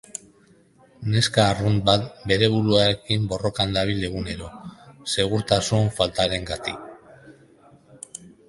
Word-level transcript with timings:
Neska 1.15 1.43
arrunt 1.49 1.83
bat 1.89 2.07
bere 2.31 2.49
buruarekin 2.55 3.29
borrokan 3.33 3.75
dabil 3.77 4.01
egunero, 4.09 4.49
segurtasun 5.15 5.93
faltarengatik. 5.99 8.17